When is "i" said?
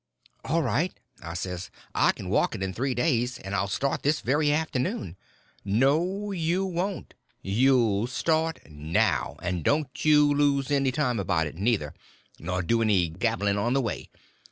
1.21-1.35, 1.93-2.11